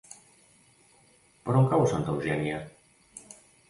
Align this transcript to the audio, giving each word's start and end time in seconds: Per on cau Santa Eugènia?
Per 1.45 1.59
on 1.61 1.71
cau 1.77 1.87
Santa 1.95 2.15
Eugènia? 2.19 2.67